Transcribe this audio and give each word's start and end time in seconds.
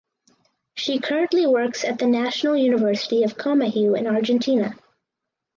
She 0.73 0.97
currently 0.97 1.45
works 1.45 1.83
at 1.83 1.99
the 1.99 2.07
National 2.07 2.57
University 2.57 3.21
of 3.21 3.37
Comahue 3.37 3.95
in 3.95 4.07
Argentina. 4.07 4.73